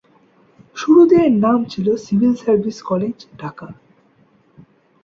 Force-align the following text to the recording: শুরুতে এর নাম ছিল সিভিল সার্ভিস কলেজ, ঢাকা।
শুরুতে 0.77 1.15
এর 1.21 1.33
নাম 1.45 1.59
ছিল 1.65 1.87
সিভিল 2.05 2.33
সার্ভিস 2.35 2.77
কলেজ, 2.89 3.17
ঢাকা। 3.39 3.67